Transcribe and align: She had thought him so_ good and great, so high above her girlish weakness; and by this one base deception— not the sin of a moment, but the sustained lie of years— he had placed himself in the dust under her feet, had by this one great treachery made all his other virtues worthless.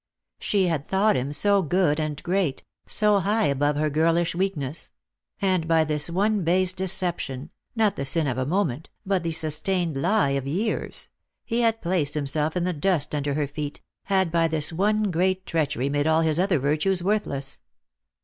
She 0.39 0.65
had 0.65 0.87
thought 0.87 1.15
him 1.15 1.29
so_ 1.29 1.69
good 1.69 1.99
and 1.99 2.23
great, 2.23 2.63
so 2.87 3.19
high 3.19 3.45
above 3.45 3.75
her 3.75 3.91
girlish 3.91 4.33
weakness; 4.33 4.89
and 5.39 5.67
by 5.67 5.83
this 5.83 6.09
one 6.09 6.43
base 6.43 6.73
deception— 6.73 7.51
not 7.75 7.97
the 7.97 8.03
sin 8.05 8.25
of 8.25 8.39
a 8.39 8.43
moment, 8.47 8.89
but 9.05 9.21
the 9.21 9.31
sustained 9.31 9.95
lie 10.01 10.31
of 10.31 10.47
years— 10.47 11.09
he 11.45 11.61
had 11.61 11.83
placed 11.83 12.15
himself 12.15 12.57
in 12.57 12.63
the 12.63 12.73
dust 12.73 13.13
under 13.13 13.35
her 13.35 13.45
feet, 13.45 13.79
had 14.05 14.31
by 14.31 14.47
this 14.47 14.73
one 14.73 15.11
great 15.11 15.45
treachery 15.45 15.87
made 15.87 16.07
all 16.07 16.21
his 16.21 16.39
other 16.39 16.57
virtues 16.57 17.03
worthless. 17.03 17.59